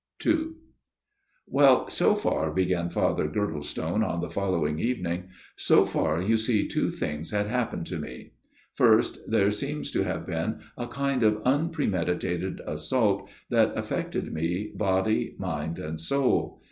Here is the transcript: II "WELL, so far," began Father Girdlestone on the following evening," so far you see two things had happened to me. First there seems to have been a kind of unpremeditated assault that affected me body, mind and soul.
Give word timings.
II 0.25 0.53
"WELL, 1.45 1.87
so 1.87 2.15
far," 2.15 2.49
began 2.49 2.89
Father 2.89 3.27
Girdlestone 3.27 4.01
on 4.03 4.19
the 4.19 4.31
following 4.31 4.79
evening," 4.79 5.25
so 5.69 5.85
far 5.85 6.19
you 6.19 6.37
see 6.37 6.67
two 6.67 6.89
things 6.89 7.29
had 7.29 7.45
happened 7.45 7.85
to 7.85 7.99
me. 7.99 8.31
First 8.73 9.19
there 9.29 9.51
seems 9.51 9.91
to 9.91 10.01
have 10.03 10.25
been 10.25 10.61
a 10.75 10.87
kind 10.87 11.21
of 11.21 11.43
unpremeditated 11.45 12.61
assault 12.65 13.29
that 13.51 13.77
affected 13.77 14.33
me 14.33 14.71
body, 14.75 15.35
mind 15.37 15.77
and 15.77 15.99
soul. 16.01 16.59